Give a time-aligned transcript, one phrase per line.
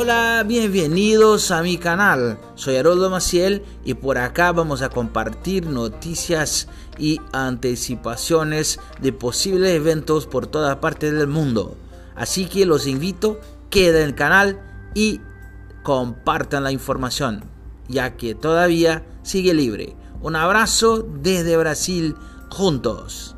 [0.00, 2.38] Hola, bienvenidos a mi canal.
[2.54, 10.28] Soy Haroldo Maciel y por acá vamos a compartir noticias y anticipaciones de posibles eventos
[10.28, 11.76] por todas partes del mundo.
[12.14, 13.40] Así que los invito,
[13.70, 14.60] queden en el canal
[14.94, 15.20] y
[15.82, 17.42] compartan la información,
[17.88, 19.96] ya que todavía sigue libre.
[20.20, 22.14] Un abrazo desde Brasil
[22.50, 23.34] juntos.